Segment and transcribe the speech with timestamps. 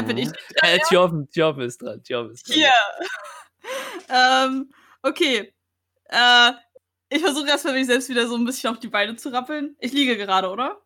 [0.00, 0.32] Hä, bin ich Mhm.
[0.32, 2.02] nicht Äh, Tjoven, Tjoven ist dran.
[2.02, 2.54] Tjoven ist dran.
[2.56, 2.72] hier?
[4.08, 4.70] ähm,
[5.02, 5.52] okay.
[6.06, 6.52] Äh,
[7.08, 9.76] ich versuche erstmal mich selbst wieder so ein bisschen auf die Beine zu rappeln.
[9.80, 10.80] Ich liege gerade, oder?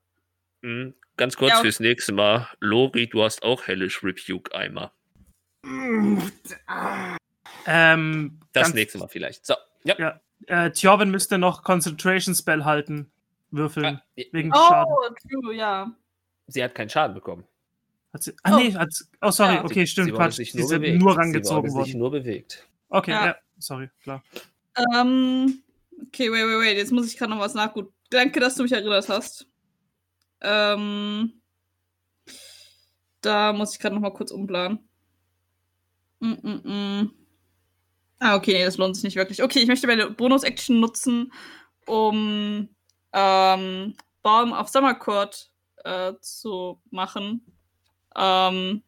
[0.63, 0.95] Mhm.
[1.17, 1.67] Ganz kurz Ja, okay.
[1.67, 2.49] fürs nächste Mal.
[2.61, 4.93] Lori, du hast auch hellish Rebuke-Eimer.
[7.67, 9.47] Ähm, Das nächste Mal vielleicht.
[9.47, 9.55] So,
[9.85, 9.95] ja.
[9.99, 10.21] Ja.
[10.47, 13.11] Äh, Tjorven müsste noch Concentration Spell halten.
[13.51, 13.85] Würfeln.
[14.01, 14.95] Ah, Wegen Oh, Schaden.
[15.31, 15.91] true, ja.
[16.49, 17.45] Sie hat keinen Schaden bekommen.
[18.15, 18.59] Hat sie, ah, Oh.
[18.59, 19.65] nee, hat, sie- oh, sorry, Ja.
[19.65, 20.35] okay, stimmt, sie wurde Quatsch.
[20.37, 21.03] sich Sie nur sind bewegt.
[21.03, 21.99] nur Sie rangezogen wurde sich worden.
[21.99, 22.69] nur bewegt.
[22.89, 23.27] Okay, Ja.
[23.27, 23.37] ja.
[23.59, 24.23] sorry, klar.
[24.95, 25.63] Ähm,
[26.07, 26.77] okay, wait, wait, wait.
[26.77, 27.93] Jetzt muss ich gerade noch was nachgucken.
[28.11, 29.47] Danke, dass du mich erinnert hast.
[30.41, 31.41] Ähm,
[33.21, 34.79] da muss ich gerade noch mal kurz umplanen.
[36.21, 37.11] Mm -mm -mm.
[38.21, 39.43] Ah, okay, nee, das lohnt sich nicht wirklich.
[39.43, 41.33] Okay, ich möchte meine Bonus-Action nutzen,
[41.87, 42.69] um
[43.13, 45.51] ähm, Balm auf Summercourt
[45.85, 47.45] äh, zu machen.
[48.17, 48.83] Ähm,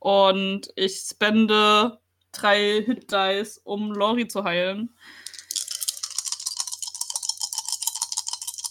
[0.00, 1.98] und ich spende
[2.32, 4.94] drei Hit-Dice, um Lori zu heilen.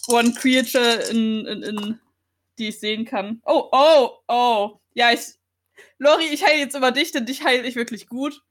[0.06, 2.00] One Creature, in, in, in,
[2.58, 3.40] die ich sehen kann.
[3.44, 4.80] Oh, oh, oh.
[4.92, 5.34] Ja, ich.
[5.98, 8.42] Lori, ich heile jetzt über dich, denn dich heile ich wirklich gut.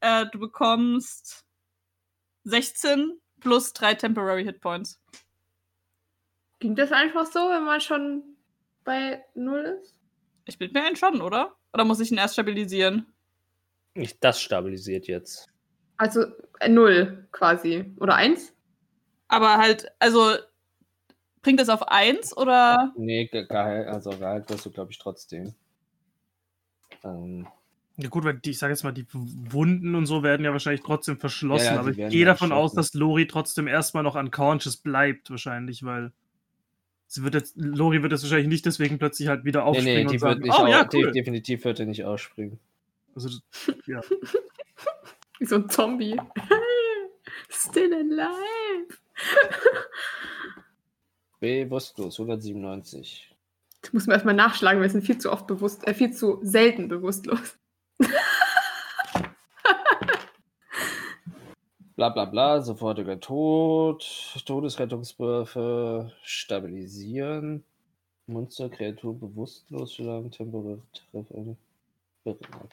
[0.00, 1.44] Äh, du bekommst
[2.44, 5.00] 16 plus 3 Temporary Hit Points.
[6.58, 8.22] Ging das einfach so, wenn man schon
[8.84, 9.95] bei null ist?
[10.46, 11.56] Ich bin mir ein schon, oder?
[11.74, 13.06] Oder muss ich ihn erst stabilisieren?
[13.94, 15.46] Nicht das stabilisiert jetzt.
[15.96, 16.24] Also
[16.60, 17.92] äh, null quasi.
[17.98, 18.54] Oder eins?
[19.28, 20.36] Aber halt, also
[21.42, 22.92] bringt das auf 1 oder?
[22.96, 25.54] Nee, ge- geheilt, also geheilt wirst du, glaube ich, trotzdem.
[27.02, 27.46] Ähm,
[27.96, 30.82] Ja gut, weil die, ich sage jetzt mal, die Wunden und so werden ja wahrscheinlich
[30.82, 34.76] trotzdem verschlossen, Ja, ja, aber ich gehe davon aus, dass Lori trotzdem erstmal noch unconscious
[34.76, 36.12] bleibt, wahrscheinlich, weil
[37.06, 40.02] sie wird jetzt, Lori wird jetzt wahrscheinlich nicht deswegen plötzlich halt wieder nee, aufspringen nee,
[40.02, 41.12] und die sagen, wird nicht oh ja, cool.
[41.12, 42.58] definitiv wird er nicht ausspringen.
[43.14, 43.38] Also,
[43.86, 44.00] ja.
[45.38, 46.18] Wie so ein Zombie.
[47.48, 48.98] Still alive.
[51.40, 53.34] Bewusstlos, 197.
[53.82, 56.88] Das muss man erstmal nachschlagen, wir sind viel zu oft bewusst, äh, viel zu selten
[56.88, 57.56] bewusstlos.
[61.96, 64.02] Bla bla bla, sofortiger Tod,
[64.44, 67.64] Todesrettungswürfe, stabilisieren,
[68.26, 70.78] Monster, Kreatur bewusstlos, solange temporär
[71.12, 71.56] treffen.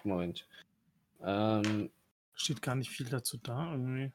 [0.04, 0.48] Moment.
[1.24, 1.92] Ähm,
[2.36, 4.12] Steht gar nicht viel dazu da irgendwie.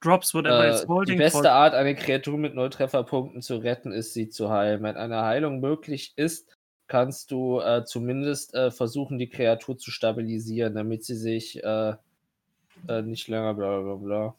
[0.00, 1.18] Drops whatever Äh, is die holding.
[1.18, 4.82] beste Art, eine Kreatur mit null Trefferpunkten zu retten, ist, sie zu heilen.
[4.82, 6.56] Wenn eine Heilung möglich ist,
[6.88, 11.96] kannst du äh, zumindest äh, versuchen, die Kreatur zu stabilisieren, damit sie sich äh,
[12.88, 14.34] äh, nicht länger bla bla bla.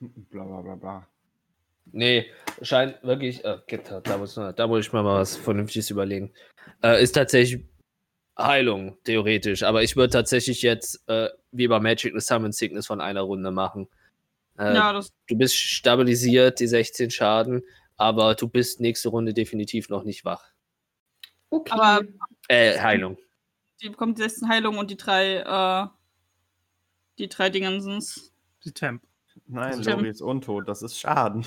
[0.00, 1.06] Bla bla bla bla.
[1.92, 2.26] Nee,
[2.62, 6.32] scheint wirklich, äh, Gitter, da muss, man- da muss ich mir mal was Vernünftiges überlegen.
[6.82, 7.64] Äh, ist tatsächlich
[8.38, 13.00] Heilung, theoretisch, aber ich würde tatsächlich jetzt äh, wie bei Magic eine Summon Sickness von
[13.00, 13.86] einer Runde machen.
[14.58, 15.12] Äh, ja, das.
[15.28, 17.62] du bist stabilisiert, die 16 Schaden,
[17.96, 20.44] aber du bist nächste Runde definitiv noch nicht wach.
[21.50, 21.72] Okay.
[21.72, 22.04] Aber
[22.48, 23.18] Äh, Heilung.
[23.82, 25.86] die bekommt die 16 Heilung und die drei, äh,
[27.18, 28.32] die drei Dingensens.
[28.64, 29.02] Die Temp.
[29.46, 29.98] Nein, Stimmt.
[29.98, 31.44] Lori ist untot, das ist Schaden.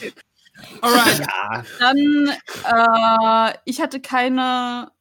[0.81, 1.19] Alright.
[1.19, 2.31] Ja, Dann,
[2.65, 4.91] äh, ich hatte keine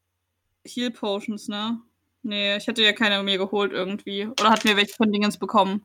[0.65, 1.81] Heal Potions, ne?
[2.23, 4.27] Nee, ich hatte ja keine mir geholt irgendwie.
[4.27, 5.85] Oder hat mir welche von Dingens bekommen?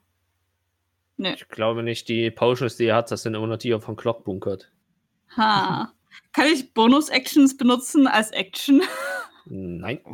[1.18, 1.34] Nee.
[1.34, 4.24] ich glaube nicht, die Potions, die er hat, das sind immer noch die von Clock
[4.24, 4.72] bunkert.
[5.38, 5.94] Ha.
[6.34, 8.82] Kann ich Bonus-Actions benutzen als Action?
[9.54, 10.00] Nein.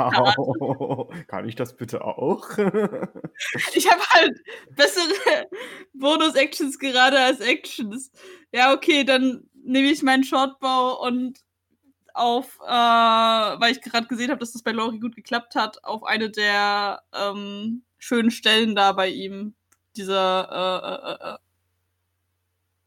[0.00, 1.12] Wow.
[1.26, 2.48] Kann ich das bitte auch?
[3.74, 4.38] Ich habe halt
[4.76, 5.48] bessere
[5.94, 8.12] Bonus-Actions gerade als Actions.
[8.52, 11.40] Ja, okay, dann nehme ich meinen Shortbow und
[12.14, 16.04] auf, äh, weil ich gerade gesehen habe, dass das bei Lori gut geklappt hat, auf
[16.04, 19.54] eine der ähm, schönen Stellen da bei ihm,
[19.96, 21.38] dieser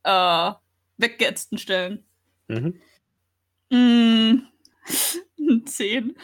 [0.04, 0.54] äh, äh, äh, äh,
[0.98, 2.06] weggeätzten Stellen.
[2.48, 2.80] Mhm.
[3.70, 4.48] Mm,
[5.66, 6.16] 10.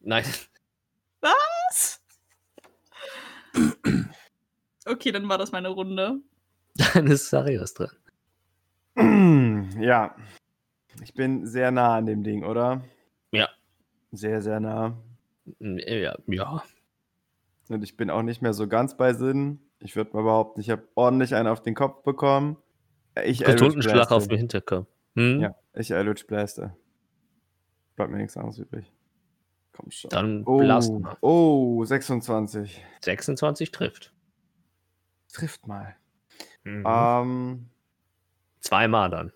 [0.00, 0.24] Nein.
[1.20, 2.00] Was?
[4.86, 6.20] Okay, dann war das meine Runde.
[6.76, 7.90] Dann ist Sarius dran.
[9.80, 10.14] ja.
[11.02, 12.82] Ich bin sehr nah an dem Ding, oder?
[13.32, 13.48] Ja.
[14.12, 14.96] Sehr, sehr nah.
[15.60, 16.62] Ja, ja.
[17.68, 19.60] Und ich bin auch nicht mehr so ganz bei Sinn.
[19.80, 22.56] Ich würde mal behaupten, ich habe ordentlich einen auf den Kopf bekommen.
[23.24, 24.14] Ich Kartonenschlag Blaste.
[24.14, 24.86] auf den Hinterkopf.
[25.16, 25.40] Hm?
[25.40, 26.76] Ja, ich Eldritch Blaster.
[27.96, 28.92] Bleibt mir nichts anderes übrig.
[29.72, 30.10] Komm schon.
[30.10, 31.06] Dann Oh, blasen.
[31.20, 32.84] oh, 26.
[33.04, 34.12] 26 trifft.
[35.32, 35.96] Trifft mal.
[36.64, 36.84] Mhm.
[36.86, 37.66] Ähm,
[38.60, 39.32] Zweimal dann.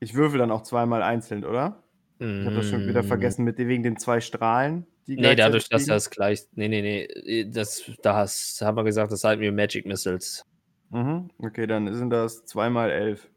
[0.00, 1.82] ich würfel dann auch zweimal einzeln, oder?
[2.20, 4.86] Ich habe das schon wieder vergessen mit wegen den zwei Strahlen.
[5.06, 5.16] Die.
[5.16, 6.44] Nee, dadurch, dass das gleich.
[6.52, 7.44] Nee, nee, nee.
[7.50, 10.46] Das, da hast, haben wir gesagt, das halten wir Magic Missiles.
[10.90, 11.28] Mhm.
[11.38, 13.28] Okay, dann sind das zweimal elf.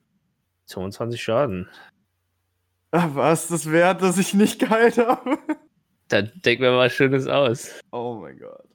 [0.68, 1.68] 22 Schaden.
[2.92, 5.38] Ach, was das wert, dass ich nicht geheilt habe?
[6.08, 7.72] Dann denken wir mal was Schönes aus.
[7.92, 8.68] Oh mein Gott.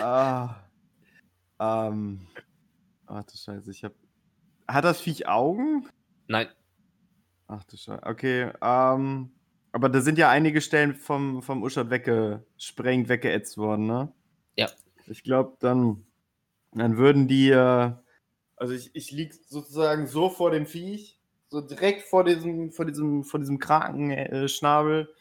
[0.00, 0.56] ah.
[1.60, 2.26] Ähm.
[3.06, 3.92] Ach du Scheiße, ich hab.
[4.66, 5.88] Hat das Viech Augen?
[6.26, 6.48] Nein.
[7.46, 8.02] Ach du Scheiße.
[8.04, 9.30] Okay, ähm.
[9.72, 14.12] Aber da sind ja einige Stellen vom, vom Uschat weggesprengt, weggeätzt worden, ne?
[14.56, 14.68] Ja.
[15.06, 16.04] Ich glaube, dann,
[16.72, 17.50] dann würden die.
[17.50, 17.92] Äh,
[18.56, 21.19] also ich, ich lieg sozusagen so vor dem Viech,
[21.50, 24.44] so direkt vor diesem, vor diesem, vor diesem Krakenschnabel.
[24.44, 25.14] Äh, Schnabel.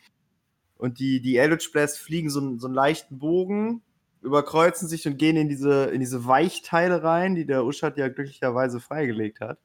[0.77, 3.81] und die, die Eldritch Blast fliegen so, einen- so einen leichten Bogen,
[4.21, 8.79] überkreuzen sich und gehen in diese, in diese Weichteile rein, die der Uschat ja glücklicherweise
[8.79, 9.59] freigelegt hat.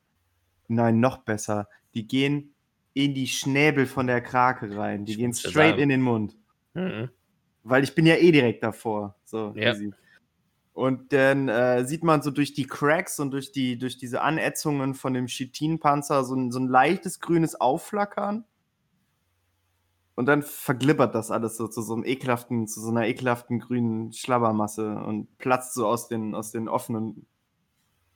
[0.69, 1.69] Nein, noch besser.
[1.94, 2.55] Die gehen
[2.94, 5.05] in die Schnäbel von der Krake rein.
[5.05, 6.37] Die Ich gehen straight in den Mund.
[6.75, 7.10] Mhm.
[7.62, 9.17] Weil ich bin ja eh direkt davor.
[9.25, 9.72] So, Ja.
[9.72, 9.93] easy.
[10.75, 14.94] Und dann äh, sieht man so durch die Cracks und durch, die, durch diese Anätzungen
[14.94, 18.44] von dem Chitinpanzer so ein, so ein leichtes grünes Aufflackern.
[20.17, 24.12] Und dann verglibbert das alles so zu so einem ekelhaften, zu so einer ekelhaften grünen
[24.12, 27.27] Schlabbermasse und platzt so aus den, aus den offenen.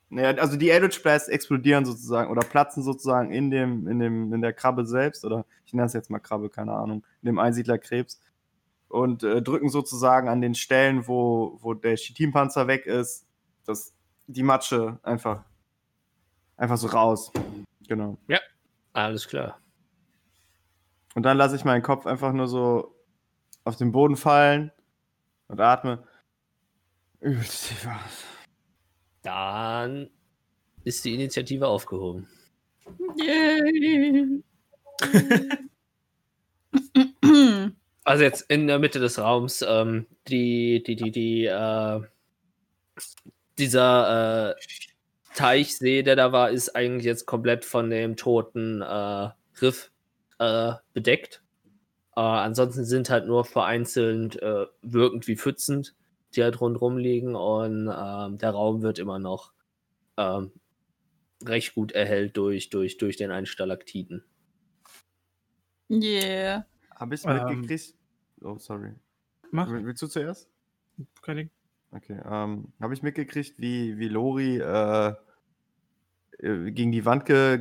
[0.09, 4.41] Naja, also die Eldritch Blasts explodieren sozusagen oder platzen sozusagen in dem, in dem, in
[4.41, 8.19] der Krabbe selbst, oder ich nenne es jetzt mal Krabbe, keine Ahnung, in dem Einsiedlerkrebs
[8.89, 13.25] und äh, drücken sozusagen an den Stellen, wo, wo der Chitinpanzer weg ist,
[13.65, 13.93] das,
[14.27, 15.45] die Matsche einfach,
[16.57, 17.31] einfach so raus.
[17.87, 18.17] Genau.
[18.91, 19.59] Alles klar.
[21.15, 22.95] Und dann lasse ich meinen Kopf einfach nur so
[23.63, 24.71] auf den Boden fallen
[25.47, 26.03] und atme.
[27.19, 28.23] Übelst tief aus.
[29.21, 30.09] Dann
[30.83, 32.27] ist die Initiative aufgehoben.
[33.17, 34.43] Yay.
[38.09, 42.01] Also jetzt in der Mitte des Raums, ähm, die, die, die, die, äh,
[43.59, 44.55] dieser äh,
[45.35, 49.29] Teichsee, der da war, ist eigentlich jetzt komplett von dem toten äh,
[49.61, 49.91] Riff
[50.39, 51.43] äh, bedeckt.
[52.15, 55.85] Äh, ansonsten sind halt nur vereinzelt äh, wirkend wie Pfützen,
[56.35, 59.53] die halt rundherum liegen und ähm, der Raum wird immer noch
[60.17, 60.51] ähm,
[61.45, 64.23] recht gut erhellt durch, durch, durch den einen Stalaktiten.
[65.91, 66.65] yeah.
[66.95, 67.98] Habe ich Ähm.
[68.41, 68.93] Oh, sorry.
[69.51, 70.49] Mach, Will- Willst du zuerst?
[71.21, 71.49] kein Ding.
[71.91, 72.19] Okay.
[72.29, 75.13] Ähm, Habe ich mitgekriegt, wie, wie Lori äh,
[76.39, 77.57] äh, gegen die Wand ge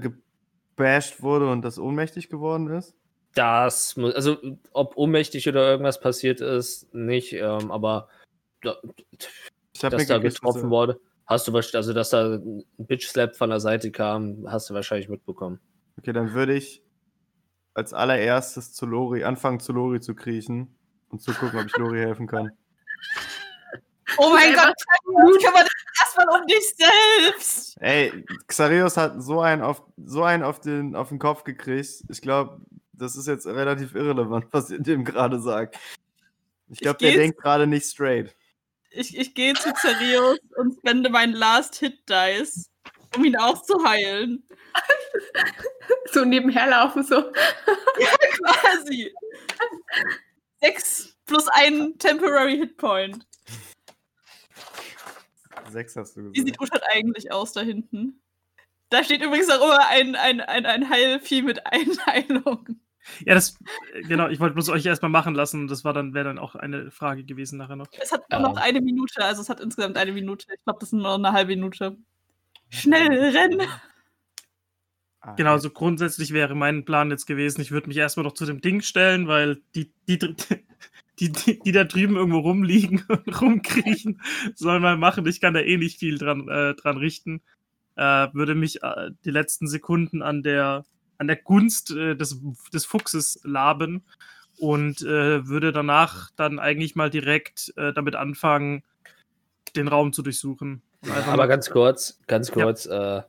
[0.77, 2.95] gebasht wurde und das ohnmächtig geworden ist?
[3.35, 4.37] Das, mu- also
[4.73, 8.09] ob ohnmächtig oder irgendwas passiert ist, nicht, ähm, aber
[8.63, 8.77] da,
[9.73, 13.35] Ich habe dass da getroffen dass- wurde, hast du wahrscheinlich, also dass da ein Bitch-Slap
[13.37, 15.61] von der Seite kam, hast du wahrscheinlich mitbekommen.
[15.99, 16.83] Okay, dann würde ich
[17.79, 20.75] als allererstes zu Lori, anfangen zu Lori zu kriechen
[21.09, 22.51] und zu gucken, ob ich Lori helfen kann.
[24.17, 27.81] Oh mein Gott, kümmere dich erstmal um dich selbst.
[27.81, 32.05] Ey, Xarios hat so einen auf, so einen auf, den, auf den Kopf gekriegt.
[32.09, 32.61] Ich glaube,
[32.93, 35.79] das ist jetzt relativ irrelevant, was ihr dem gerade sagt.
[36.69, 38.35] Ich glaube, der denkt gerade nicht straight.
[38.91, 42.71] Ich, ich gehe zu Xerios und spende meinen Last Hit Dice,
[43.17, 44.43] um ihn auch zu heilen.
[46.13, 47.23] So nebenher laufen, so.
[48.39, 49.13] Quasi.
[50.61, 53.27] Sechs plus ein Temporary Hit Point.
[55.71, 56.47] Sechs hast du Wie gesagt.
[56.47, 58.23] sieht Uschat eigentlich aus da hinten?
[58.91, 62.81] Da steht übrigens auch immer ein, ein, ein, ein Heilvieh mit Einheilung.
[63.25, 63.59] Ja, das,
[64.07, 65.67] genau, ich wollte bloß euch erstmal machen lassen.
[65.69, 67.89] Das war dann, wäre dann auch eine Frage gewesen nachher noch.
[67.93, 68.63] Es hat nur noch Ähm.
[68.63, 70.47] eine Minute, also es hat insgesamt eine Minute.
[70.55, 71.97] Ich glaube, das sind nur noch eine halbe Minute.
[72.71, 73.67] Schnell, rennen!
[75.21, 78.47] Ah, Genau, so grundsätzlich wäre mein Plan jetzt gewesen, ich würde mich erstmal noch zu
[78.47, 80.19] dem Ding stellen, weil die, die,
[81.19, 84.21] die, die, die da drüben irgendwo rumliegen und rumkriechen,
[84.55, 85.27] sollen mal machen.
[85.27, 87.43] Ich kann da eh nicht viel dran, äh, dran richten.
[87.97, 90.85] Äh, würde mich äh, die letzten Sekunden an der,
[91.19, 92.41] an der Gunst äh, des,
[92.73, 94.05] des Fuchses laben
[94.57, 98.85] und äh, würde danach dann eigentlich mal direkt äh, damit anfangen,
[99.75, 100.83] den Raum zu durchsuchen.
[101.03, 102.55] Einfach Aber ganz kurz, ganz Ja.
[102.55, 103.23] kurz, äh,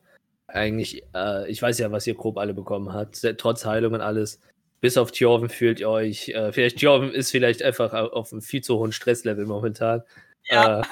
[0.47, 4.39] eigentlich, äh, ich weiß ja, was ihr grob alle bekommen habt, trotz Heilung und alles.
[4.81, 8.41] Bis auf Tjorven fühlt ihr euch, äh, vielleicht Tjorven ist vielleicht einfach au- auf einem
[8.41, 10.03] viel zu hohen Stresslevel momentan.
[10.45, 10.79] Ja.
[10.79, 10.83] Äh,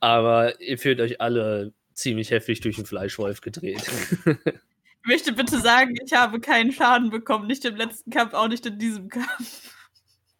[0.00, 3.82] aber ihr fühlt euch alle ziemlich heftig durch den Fleischwolf gedreht.
[5.08, 7.46] Ich möchte bitte sagen, ich habe keinen Schaden bekommen.
[7.46, 9.72] Nicht im letzten Kampf, auch nicht in diesem Kampf.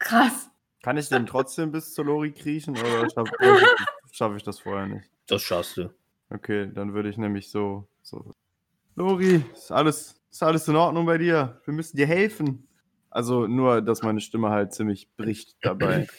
[0.00, 0.50] Krass.
[0.82, 3.06] Kann ich denn trotzdem bis zur Lori kriechen oder
[4.16, 5.10] schaffe schaff ich das vorher nicht?
[5.26, 5.92] das schaffst du.
[6.30, 8.32] Okay, dann würde ich nämlich so, so.
[8.94, 11.60] Lori, ist alles, Ist alles in Ordnung bei dir?
[11.64, 12.66] Wir müssen dir helfen.
[13.10, 16.06] Also nur, dass meine Stimme halt ziemlich bricht dabei.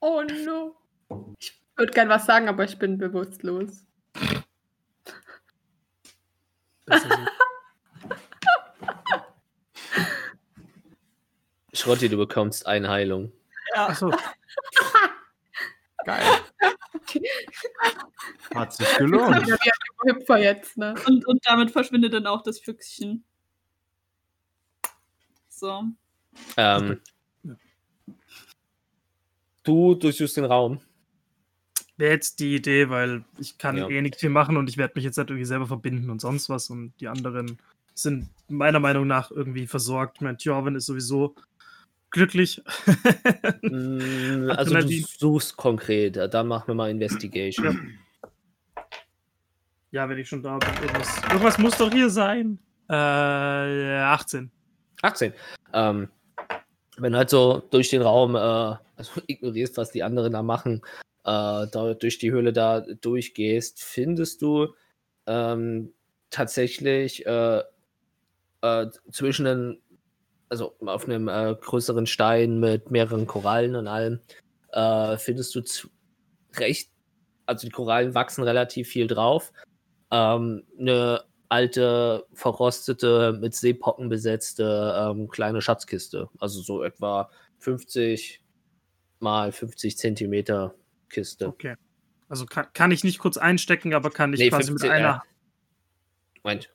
[0.00, 0.76] Oh no.
[1.38, 3.86] Ich würde gern was sagen, aber ich bin bewusstlos.
[11.72, 13.32] Schrotti, du bekommst eine Heilung.
[13.74, 13.86] Ja.
[13.88, 14.12] Achso,
[16.04, 16.22] Geil.
[18.54, 19.46] Hat sich gelohnt.
[20.04, 20.94] Hüpfer jetzt, ne?
[21.06, 23.24] Und, und damit verschwindet dann auch das Füchschen.
[25.48, 25.84] So.
[26.56, 27.00] Ähm,
[29.64, 30.80] du durchsuchst den Raum.
[31.96, 33.88] wäre jetzt die Idee, weil ich kann Ja.
[33.88, 36.50] eh nicht viel machen und ich werde mich jetzt halt irgendwie selber verbinden und sonst
[36.50, 37.58] was und die anderen
[37.94, 40.16] sind meiner Meinung nach irgendwie versorgt.
[40.16, 41.34] Ich meine, Tjorven ist sowieso
[42.10, 42.62] glücklich.
[43.62, 44.88] Mm, Also du
[45.18, 46.16] suchst konkret.
[46.16, 47.98] Dann machen wir mal Investigation.
[49.96, 50.68] Ja, wenn ich schon da bin.
[50.82, 52.58] Irgendwas, irgendwas muss doch hier sein.
[52.88, 54.50] Äh, 18.
[55.00, 55.32] 18.
[55.72, 56.10] Ähm,
[56.98, 60.82] wenn du halt so durch den Raum, äh, also ignorierst, was die anderen da machen,
[61.24, 64.74] äh, da durch die Höhle da durchgehst, findest du
[65.26, 65.94] ähm,
[66.28, 67.62] tatsächlich äh,
[68.60, 69.82] äh, zwischen den,
[70.50, 74.20] also auf einem äh, größeren Stein mit mehreren Korallen und allem,
[74.72, 75.62] äh, findest du
[76.58, 76.90] recht,
[77.46, 79.52] also die Korallen wachsen relativ viel drauf.
[80.10, 86.28] Ähm, eine alte, verrostete, mit Seepocken besetzte ähm, kleine Schatzkiste.
[86.38, 88.42] Also so etwa 50
[89.20, 90.74] mal 50 Zentimeter
[91.08, 91.48] Kiste.
[91.48, 91.76] Okay.
[92.28, 95.22] Also kann, kann ich nicht kurz einstecken, aber kann ich Nee, quasi 50, mit einer.
[96.42, 96.72] Moment.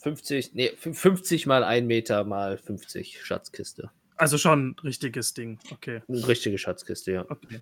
[0.00, 3.90] 50, nee, 50 mal 1 Meter mal 50 Schatzkiste.
[4.16, 5.58] Also schon ein richtiges Ding.
[5.72, 6.02] Okay.
[6.08, 7.26] Eine richtige Schatzkiste, ja.
[7.28, 7.60] okay.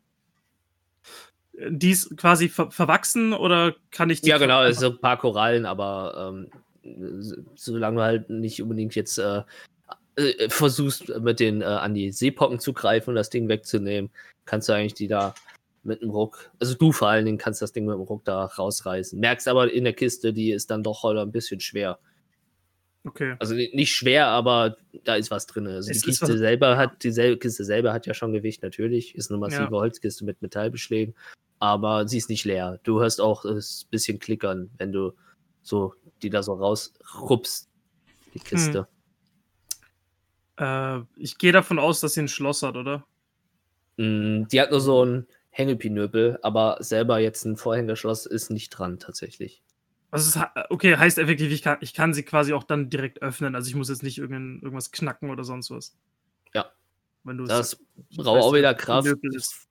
[1.69, 4.31] Die ist quasi ver verwachsen oder kann ich die.
[4.31, 6.35] Ja, genau, es sind ein paar Korallen, aber
[6.85, 9.43] ähm, solange du halt nicht unbedingt jetzt äh,
[10.17, 14.11] äh, versuchst, mit den äh, an die Seepocken zu greifen und das Ding wegzunehmen,
[14.47, 15.35] kannst du eigentlich die da
[15.85, 18.47] mit dem Ruck, also du vor allen Dingen kannst das Ding mit dem Ruck da
[18.47, 19.21] rausreißen.
[19.21, 21.99] Merkst aber in der Kiste, die ist dann doch heute ein bisschen schwer.
[23.07, 23.37] Okay.
[23.39, 25.67] Also ni- nicht schwer, aber da ist was drin.
[25.67, 29.15] Also Es die ist Kiste selber hat, die Kiste selber hat ja schon Gewicht, natürlich.
[29.15, 29.71] Ist eine massive Ja.
[29.71, 31.15] Holzkiste mit Metallbeschlägen,
[31.65, 32.79] aber sie ist nicht leer.
[32.83, 35.13] Du hörst auch es bisschen klickern, wenn du
[35.63, 37.69] so die da so rausrupst,
[38.35, 38.87] die Kiste.
[40.59, 43.07] Äh, ich gehe davon aus, dass sie ein Schloss hat, oder?
[43.97, 48.99] Mm, die hat nur so ein Hängepinöpel, aber selber jetzt ein Vorhängerschloss ist nicht dran
[48.99, 49.63] tatsächlich.
[50.11, 53.55] Also okay, heißt effektiv, ich kann, ich kann sie quasi auch dann direkt öffnen.
[53.55, 55.97] Also ich muss jetzt nicht irgendein, irgendwas knacken oder sonst was.
[56.53, 56.71] Ja.
[57.25, 57.77] Wenn du Das
[58.17, 59.09] braucht auch wieder Kraft.
[59.23, 59.67] Ist.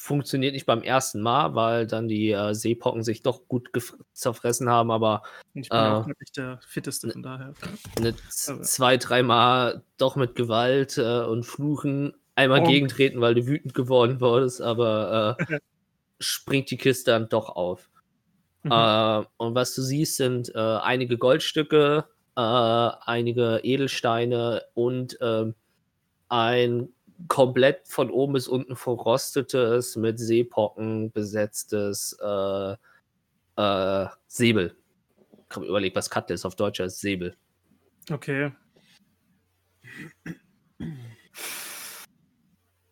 [0.00, 3.70] Funktioniert nicht beim ersten Mal, weil dann die äh, Seepocken sich doch gut
[4.12, 5.22] zerfressen haben, aber
[5.54, 7.52] Ich bin ja auch Äh, nicht der fitteste, von daher.
[7.98, 12.66] Aber- zwei, dreimal doch mit Gewalt äh, und Fluchen einmal Oh.
[12.68, 15.58] gegentreten, weil du wütend geworden wurdest, aber äh,
[16.20, 17.90] springt die Kiste dann doch auf.
[18.62, 18.70] Mhm.
[18.70, 22.04] Äh, und was du siehst, sind äh, einige Goldstücke,
[22.36, 25.56] äh, einige Edelsteine und ähm,
[26.28, 26.90] ein
[27.26, 32.76] komplett von oben bis unten verrostetes, mit Seepocken besetztes äh,
[33.56, 34.76] äh, Säbel.
[35.50, 37.00] Ich habe überlegt, was Cutlass auf Deutsch heißt.
[37.00, 37.34] Säbel.
[38.10, 38.52] Okay.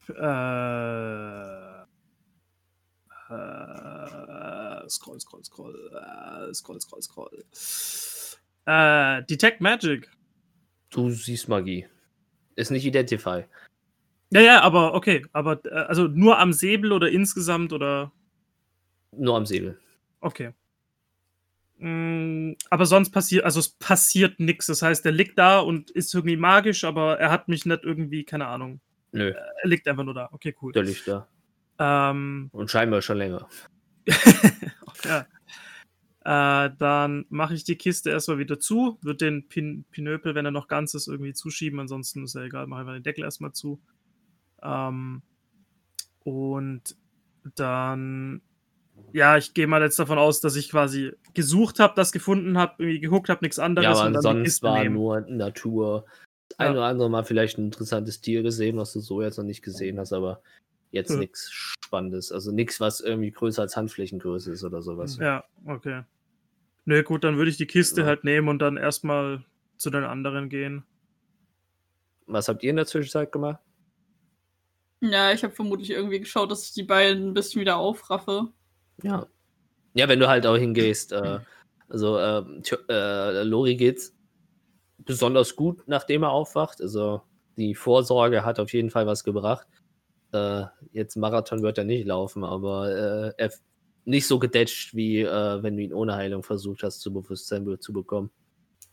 [0.08, 1.76] Äh,
[3.28, 7.44] äh, scroll, scroll, scroll, äh, scroll, scroll, scroll.
[8.66, 10.10] Äh, Detect Magic.
[10.90, 11.86] Du siehst Magie.
[12.54, 13.44] Ist nicht Identify.
[14.36, 18.12] Ja, ja, aber okay, aber äh, also nur am Säbel oder insgesamt oder
[19.12, 19.78] Nur am Säbel.
[20.20, 20.52] okay.
[21.78, 24.66] Mm, aber sonst passiert, also es passiert nichts.
[24.66, 28.24] Das heißt, er liegt da und ist irgendwie magisch, aber er hat mich nicht irgendwie,
[28.24, 28.80] keine Ahnung.
[29.12, 30.28] Nö, Er liegt einfach nur da.
[30.32, 30.72] Okay, cool.
[30.72, 31.26] der liegt da.
[31.78, 33.48] Ähm, Und scheinbar schon länger.
[35.04, 35.26] ja.
[36.66, 40.50] Äh, dann mache ich die Kiste erstmal wieder zu, wird den Pin Pinöpel, wenn er
[40.50, 41.80] noch ganz ist, irgendwie zuschieben.
[41.80, 43.80] Ansonsten ist ja egal, mache mal den Deckel erstmal zu.
[44.66, 45.22] Ähm,
[46.24, 46.96] und
[47.54, 48.42] dann,
[49.12, 52.82] ja, ich gehe mal jetzt davon aus, dass ich quasi gesucht habe, das gefunden habe,
[52.82, 53.84] irgendwie geguckt habe, nichts anderes.
[53.98, 54.94] Ja, aber und Kiste war nehmen.
[54.96, 56.04] nur Natur.
[56.58, 56.72] Ein Ja.
[56.72, 59.98] oder andere Mal vielleicht ein interessantes Tier gesehen, was du so jetzt noch nicht gesehen
[60.00, 60.40] hast, aber
[60.90, 61.20] jetzt Hm.
[61.20, 62.32] nichts Spannendes.
[62.32, 65.18] Also nichts, was irgendwie größer als Handflächengröße ist oder sowas.
[65.18, 66.02] Ja, okay.
[66.84, 68.06] Nö, gut, dann würde ich die Kiste Ja.
[68.06, 69.44] halt nehmen und dann erstmal
[69.76, 70.84] zu den anderen gehen.
[72.26, 73.60] Was habt ihr in der Zwischenzeit gemacht?
[75.10, 78.48] Ja, ich habe vermutlich irgendwie geschaut, dass ich die beiden ein bisschen wieder aufraffe.
[79.02, 79.26] Ja.
[79.94, 81.38] Ja, wenn du halt auch hingehst, äh,
[81.88, 82.42] also äh,
[82.88, 84.12] äh, Lori geht
[84.98, 86.80] besonders gut, nachdem er aufwacht.
[86.82, 87.22] Also
[87.56, 89.66] die Vorsorge hat auf jeden Fall was gebracht.
[90.32, 93.50] Äh, jetzt Marathon wird er nicht laufen, aber äh, er
[94.04, 97.92] nicht so gedetscht, wie äh, wenn du ihn ohne Heilung versucht hast, zu Bewusstsein zu
[97.92, 98.30] bekommen.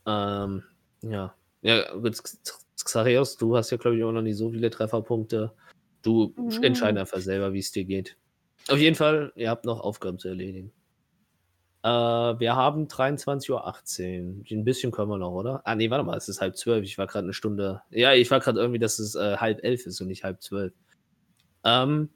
[0.06, 0.62] Ähm,
[1.02, 1.34] ja.
[1.62, 2.20] Ja, gut,
[2.82, 5.52] Xarios, du hast ja, glaube ich, auch noch nicht so viele Trefferpunkte.
[6.04, 6.62] Du Mhm.
[6.62, 8.16] entscheidest einfach selber, wie es dir geht.
[8.68, 10.72] Auf jeden Fall, ihr habt noch Aufgaben zu erledigen.
[11.82, 14.44] Äh, wir haben 23.18 Uhr.
[14.50, 15.60] Ein bisschen können wir noch, oder?
[15.64, 16.84] Ah, nee, warte mal, es ist halb zwölf.
[16.84, 17.82] Ich war gerade eine Stunde.
[17.90, 20.72] Ja, ich war gerade irgendwie, dass es äh, halb elf ist und nicht halb zwölf.
[21.64, 22.08] Ähm,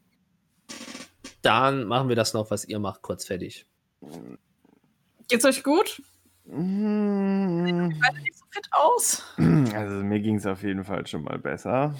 [1.42, 3.66] dann machen wir das noch, was ihr macht, kurz fertig.
[5.28, 6.00] Geht's euch gut?
[6.47, 9.23] Mm, Beide nicht so fit aus.
[9.75, 11.95] Also mir ging es auf jeden Fall schon mal besser.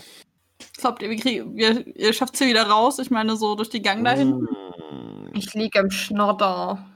[0.79, 2.99] Glaubt ihr, wir wir, ihr schafft es hier wieder raus?
[3.01, 4.31] Ich meine, so durch die Gang dahin.
[4.31, 6.87] Mm, Ich liege im Schnodder.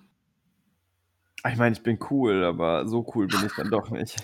[1.50, 4.16] Ich meine, ich bin cool, aber so cool bin ich dann doch nicht.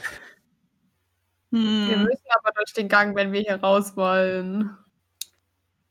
[1.50, 2.02] Wir Hm.
[2.04, 4.76] müssen aber durch den Gang, wenn wir hier raus wollen.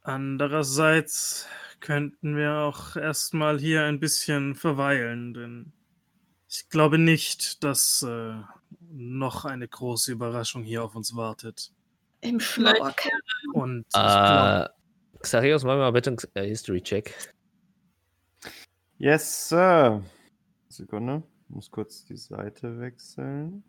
[0.04, 1.48] Andererseits
[1.82, 5.74] könnten wir auch erstmal hier ein bisschen verweilen, denn
[6.48, 8.36] ich glaube nicht, dass äh,
[8.90, 11.74] noch eine große Überraschung hier auf uns wartet.
[12.22, 12.94] Im Schnodder.
[13.54, 14.70] Und ich glaube,
[15.14, 17.14] Äh, Xarios, mach mal bitte einen äh, History-Check.
[18.98, 20.04] Yes, Sir.
[20.70, 21.24] Sekunde.
[21.50, 23.64] Ich muss kurz die Seite wechseln.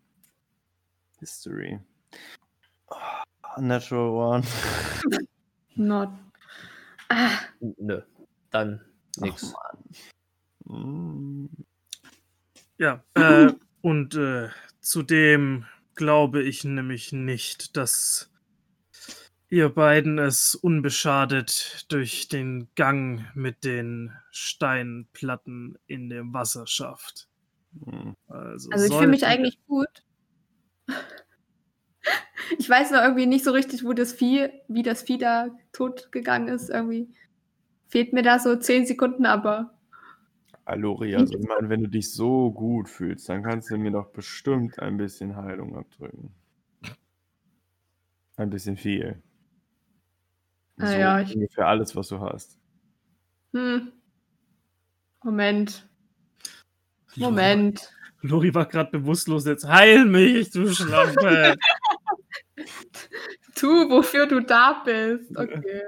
[1.21, 1.78] History.
[2.88, 4.47] Oh, natural One.
[5.75, 6.11] Not.
[7.09, 8.03] Ah, Nö.
[8.51, 8.81] Dann
[9.18, 9.53] nix.
[10.64, 11.46] Mm.
[12.79, 14.49] ja, äh, und äh,
[14.81, 18.31] zudem glaube ich nämlich nicht, dass
[19.51, 27.29] ihr beiden es unbeschadet durch den Gang mit den Steinplatten in dem Wasser schafft.
[27.73, 28.13] Mm.
[28.29, 30.05] Also, also ich fühle mich eigentlich gut.
[32.59, 36.11] Ich weiß noch irgendwie nicht so richtig, wo das Vieh, wie das Vieh da tot
[36.13, 36.71] gegangen ist.
[36.71, 37.11] Irgendwie
[37.89, 39.79] fehlt mir da so zehn Sekunden, aber
[40.65, 44.11] Alori, also ich meine, wenn du dich so gut fühlst, dann kannst du mir doch
[44.11, 46.35] bestimmt ein bisschen Heilung abdrücken.
[48.37, 49.23] Ein bisschen viel.
[50.79, 52.59] Ah so ja, ich- ungefähr alles, was du hast.
[53.53, 53.93] hm.
[55.25, 55.88] Moment.
[57.17, 57.93] Moment.
[58.23, 59.45] Lori war gerade bewusstlos.
[59.47, 61.57] Jetzt heil mich, du Schlampe.
[63.55, 65.37] Tu, wofür du da bist.
[65.37, 65.83] Okay.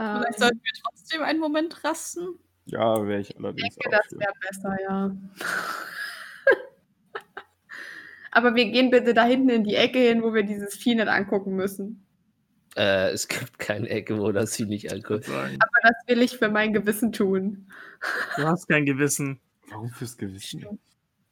[0.00, 2.38] Ähm, Vielleicht sollten wir trotzdem einen Moment rasten.
[2.66, 5.16] Ja, wäre ich ich allerdings denke, auch das wäre besser, ja.
[8.32, 11.08] Aber wir gehen bitte da hinten in die Ecke hin, wo wir dieses Vieh nicht
[11.08, 12.04] angucken müssen.
[12.76, 14.88] Äh, es gibt keine Ecke, wo das sie nicht.
[14.90, 17.68] Sagen, Aber das will ich für mein Gewissen tun.
[18.36, 19.40] Du hast kein Gewissen.
[19.68, 20.78] Warum fürs Gewissen?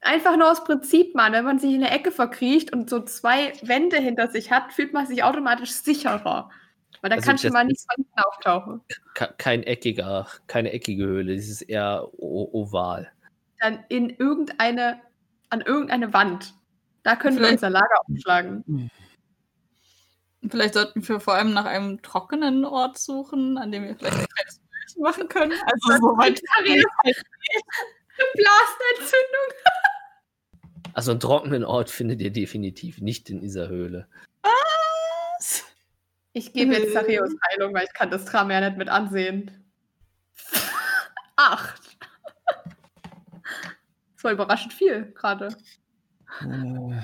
[0.03, 1.33] Einfach nur aus Prinzip, Mann.
[1.33, 4.93] Wenn man sich in eine Ecke verkriecht und so zwei Wände hinter sich hat, fühlt
[4.93, 6.51] man sich automatisch sicherer.
[7.03, 8.81] Weil da Also kann schon mal nicht ist- von hinten auftauchen.
[9.15, 11.37] Ke- Kein eckiger, keine eckige Höhle.
[11.37, 13.11] Das ist eher oval.
[13.61, 15.01] Dann in irgendeine,
[15.51, 16.55] an irgendeine Wand.
[17.03, 18.91] Da können wir Vielleicht- unser Lager aufschlagen.
[20.49, 24.27] Vielleicht sollten wir vor allem nach einem trockenen Ort suchen, an dem wir vielleicht ein
[24.27, 24.61] kleines
[25.01, 25.53] machen können.
[25.53, 26.41] Also so weit.
[28.35, 29.49] Blasenentzündung.
[30.93, 34.09] Also einen trockenen Ort findet ihr definitiv nicht in dieser Höhle.
[34.43, 35.65] Was?
[36.33, 39.73] Ich gebe jetzt Sarios Heilung, weil ich kann das Drama ja nicht mit ansehen.
[41.37, 41.99] Acht.
[44.15, 45.49] Das war überraschend viel gerade.
[46.43, 47.01] Äh,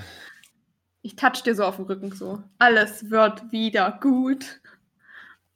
[1.07, 2.43] Ich touch dir so auf den Rücken so.
[2.59, 4.59] Alles wird wieder gut.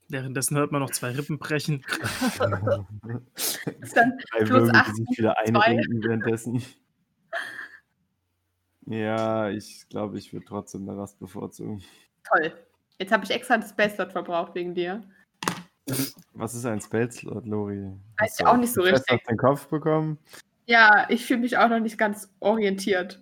[0.08, 1.84] Währenddessen hört man noch zwei Rippen brechen.
[2.22, 2.40] Ist
[3.98, 6.64] dann Drei Plus acht die sich minus wieder einrenken währenddessen.
[8.86, 11.84] Ja, ich glaube, ich würde trotzdem eine Rast bevorzugen.
[12.24, 12.54] toll.
[12.98, 15.04] Jetzt habe ich extra das Spellslot verbraucht wegen dir.
[16.34, 17.88] Was ist ein Spellslot, Lori?
[17.88, 19.12] Weiß Hast ich du auch nicht so richtig.
[19.12, 20.18] auf den Kopf bekommen?
[20.66, 23.22] Ja, ich fühle mich auch noch nicht ganz orientiert.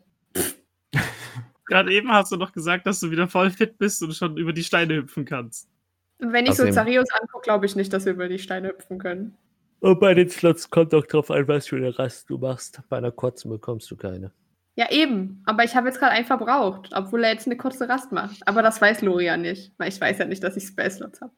[1.70, 4.52] Gerade eben hast du noch gesagt, dass du wieder voll fit bist und schon über
[4.54, 5.70] die Steine hüpfen kannst.
[6.18, 9.00] Wenn ich so Außerdem- Zarios angucke, glaube ich nicht, dass wir über die Steine hüpfen
[9.00, 9.38] können.
[9.80, 12.82] Und bei den Slots kommt auch drauf an, was für eine Rast du machst.
[12.90, 14.32] Bei einer kurzen bekommst du keine.
[14.76, 15.42] Ja, eben.
[15.46, 18.46] Aber ich habe jetzt gerade einen verbraucht, obwohl er jetzt eine kurze Rast macht.
[18.48, 21.32] Aber das weiß Lori ja nicht, weil ich weiß ja nicht, dass ich Spellslots habe.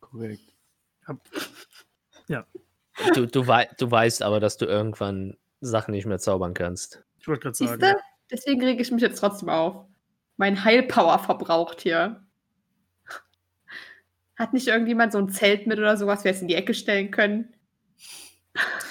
[0.00, 0.52] Korrekt.
[3.14, 7.02] Du, du, wei du weißt aber, dass du irgendwann Sachen nicht mehr zaubern kannst.
[7.18, 7.80] Ich wollte gerade sagen.
[7.80, 7.96] Siehste?
[8.34, 9.86] Deswegen rege ich mich jetzt trotzdem auf.
[10.36, 12.26] Mein Heilpower verbraucht hier.
[14.34, 17.12] Hat nicht irgendjemand so ein Zelt mit oder sowas, wir es in die Ecke stellen
[17.12, 17.54] können?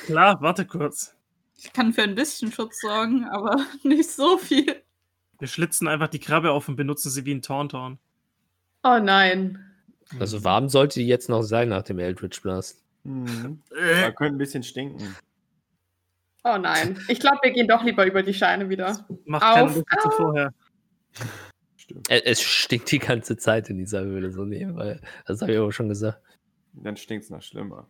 [0.05, 1.17] Klar, warte kurz.
[1.57, 4.81] Ich kann für ein bisschen Schutz sorgen, aber nicht so viel.
[5.39, 7.99] Wir schlitzen einfach die Krabbe auf und benutzen sie wie ein Tauntaun.
[8.83, 9.59] Oh nein.
[10.19, 12.81] Also warm sollte die jetzt noch sein nach dem Eldritch Blast.
[13.03, 13.61] Mhm.
[13.75, 14.03] Äh.
[14.03, 15.17] Da könnte ein bisschen stinken.
[16.43, 16.99] Oh nein.
[17.07, 19.05] Ich glaube, wir gehen doch lieber über die Scheine wieder.
[19.25, 19.75] Macht keine Auf.
[19.75, 20.53] Luft zu vorher.
[21.77, 22.09] Stimmt.
[22.09, 24.99] Es stinkt die ganze Zeit in dieser Höhle so nebenbei.
[25.25, 26.21] Das habe ich aber schon gesagt.
[26.73, 27.87] Dann stinkt es noch schlimmer.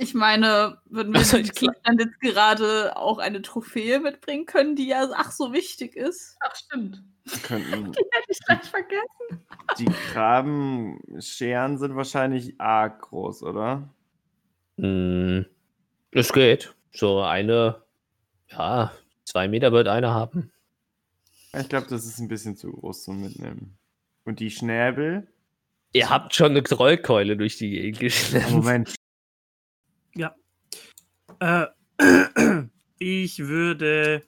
[0.00, 5.08] Ich meine, würden wir den Gegnern jetzt gerade auch eine Trophäe mitbringen können, die ja
[5.16, 6.36] ach so wichtig ist?
[6.40, 7.02] Ach, stimmt.
[7.42, 9.44] Könnten, Die hätte ich gleich vergessen.
[9.78, 13.88] die Krabbenscheren sind wahrscheinlich arg groß, oder?
[14.76, 15.40] Mm,
[16.12, 16.74] Es geht.
[16.92, 17.82] So eine,
[18.50, 18.92] ja,
[19.24, 20.52] zwei Meter wird eine haben.
[21.58, 23.78] Ich glaube, das ist ein bisschen zu groß zum Mitnehmen.
[24.24, 25.26] Und die Schnäbel?
[25.92, 28.52] Ihr habt schon eine Trollkeule durch die Gegend geschnitten.
[28.52, 28.94] Moment.
[31.40, 31.66] Äh,
[32.98, 34.22] ich würde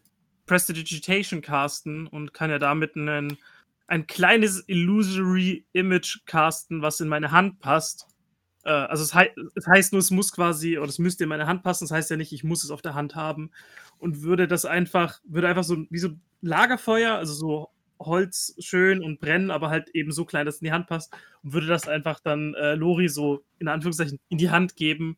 [0.47, 3.39] Prestidigitation casten und kann ja damit einen,
[3.87, 8.07] ein kleines Illusory Image casten, was in meine Hand passt.
[8.65, 11.47] Äh, also es, hei es heißt nur, es muss quasi, oder es müsste in meine
[11.47, 13.51] Hand passen, das heißt ja nicht, ich muss es auf der Hand haben.
[13.99, 16.11] Und würde das einfach, würde einfach so wie so
[16.43, 17.69] Lagerfeuer, also so
[17.99, 21.13] Holz schön und brennen, aber halt eben so klein, dass es in die Hand passt.
[21.43, 25.17] Und würde das einfach dann äh, Lori so in Anführungszeichen in die Hand geben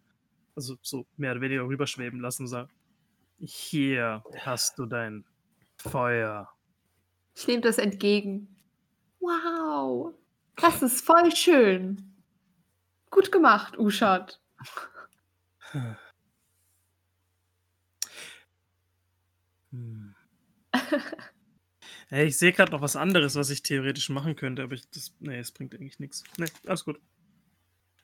[0.56, 2.70] also so mehr oder weniger rüberschweben lassen und sagen,
[3.38, 5.24] hier hast du dein
[5.76, 6.48] Feuer.
[7.34, 8.48] Ich nehme das entgegen.
[9.20, 10.14] Wow.
[10.56, 12.11] Das ist voll schön.
[13.12, 14.40] Gut gemacht, Uschat.
[19.70, 20.14] Hm.
[22.08, 25.14] Hey, ich sehe gerade noch was anderes, was ich theoretisch machen könnte, aber ich, das,
[25.20, 26.24] nee, es bringt eigentlich nichts.
[26.38, 26.98] Nee, alles gut.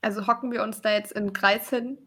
[0.03, 1.99] Also hocken wir uns da jetzt im Kreis hin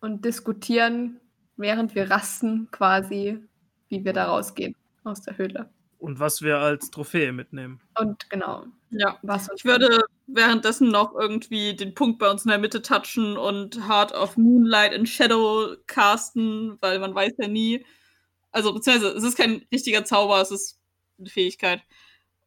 [0.00, 1.18] und diskutieren,
[1.56, 3.40] während wir rasten, quasi,
[3.88, 5.70] wie wir da rausgehen aus der Höhle.
[5.98, 7.80] Und was wir als Trophäe mitnehmen.
[7.98, 9.18] Und genau, Ja.
[9.22, 13.88] was Ich würde währenddessen noch irgendwie den Punkt bei uns in der Mitte touchen und
[13.88, 17.84] Heart of Moonlight in Shadow casten, weil man weiß ja nie.
[18.52, 20.78] Also, beziehungsweise, es ist kein richtiger Zauber, es ist
[21.18, 21.82] eine Fähigkeit.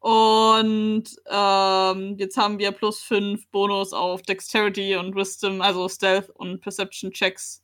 [0.00, 6.60] Und ähm, jetzt haben wir plus 5 Bonus auf Dexterity und Wisdom, also Stealth und
[6.60, 7.62] Perception Checks.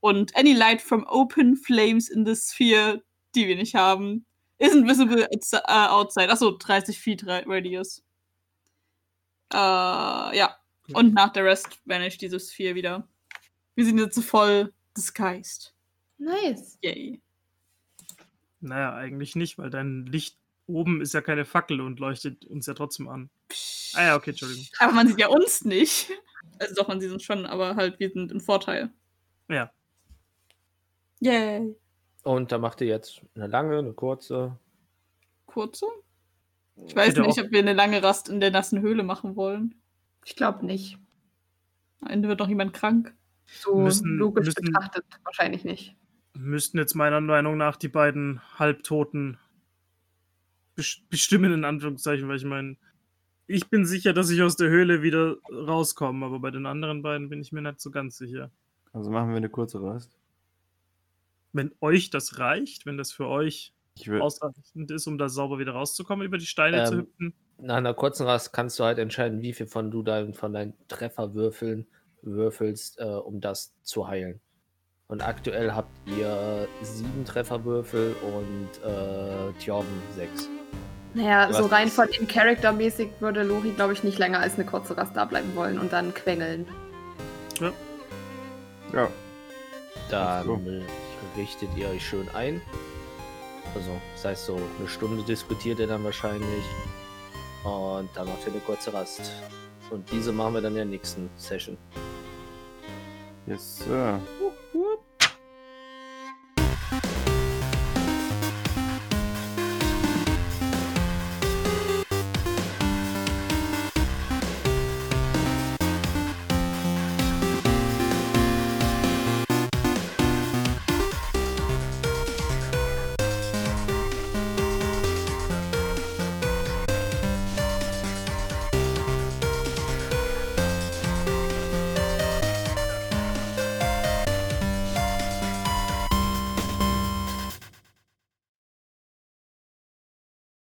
[0.00, 3.02] Und any light from open flames in the sphere,
[3.34, 4.26] die wir nicht haben,
[4.58, 6.30] is invisible it's, äh, outside.
[6.30, 8.02] Achso, 30 Feet Ra- Radius.
[9.52, 9.56] Äh,
[10.36, 10.56] ja.
[10.92, 13.08] Und nach der Rest vanish diese Sphere wieder.
[13.74, 15.74] Wir sind jetzt voll disguised.
[16.18, 16.78] Nice.
[16.82, 17.20] Yay.
[18.60, 22.74] Naja, eigentlich nicht, weil dein Licht oben ist ja keine Fackel und leuchtet uns ja
[22.74, 23.30] trotzdem an.
[23.94, 24.66] Ah ja, okay, Entschuldigung.
[24.78, 26.10] Aber man sieht ja uns nicht.
[26.58, 28.92] Also doch, man sieht uns schon, aber halt, wir sind im Vorteil.
[29.48, 29.72] Ja.
[31.20, 31.74] Yay.
[32.22, 34.58] Und da macht ihr jetzt eine lange, eine kurze.
[35.46, 35.86] Kurze?
[36.76, 37.44] Ich weiß Bitte nicht, auch.
[37.44, 39.74] ob wir eine lange Rast in der nassen Höhle machen wollen.
[40.24, 40.98] Ich glaube nicht.
[42.00, 43.14] Am Ende wird noch jemand krank.
[43.46, 45.94] So Müssen- logisch müssen- betrachtet wahrscheinlich nicht.
[46.34, 49.38] Müssten jetzt meiner Meinung nach die beiden Halbtoten
[50.76, 52.76] bes- bestimmen, in Anführungszeichen, weil ich meine,
[53.46, 57.28] ich bin sicher, dass ich aus der Höhle wieder rauskomme, aber bei den anderen beiden
[57.28, 58.50] bin ich mir nicht so ganz sicher.
[58.94, 60.16] Also machen wir eine kurze Rast.
[61.52, 63.74] Wenn euch das reicht, wenn das für euch.
[64.20, 67.34] Ausreichend ist, um da sauber wieder rauszukommen, über die Steine zu Ähm, hüpfen.
[67.58, 70.74] Nach einer kurzen Rast kannst du halt entscheiden, wie viel von du dein, von deinen
[70.88, 71.86] Trefferwürfeln
[72.22, 74.40] würfelst, äh, um das zu heilen.
[75.08, 80.48] Und aktuell habt ihr sieben Trefferwürfel und äh, Tjorben sechs.
[81.14, 84.64] Naja, Du so rein von in Character-mäßig würde Lori, glaube ich, nicht länger als eine
[84.64, 86.66] kurze Rast da bleiben wollen und dann quengeln.
[88.94, 89.08] Ja.
[90.10, 90.54] Dann so.
[90.54, 90.82] äh,
[91.36, 92.62] richtet ihr euch schön ein.
[93.74, 96.64] Also, das heißt so, eine Stunde diskutiert ihr dann wahrscheinlich.
[97.64, 99.30] Und dann macht ihr eine kurze Rast.
[99.90, 101.76] Und diese machen wir dann in der nächsten Session.
[103.46, 104.20] Yes, Sir.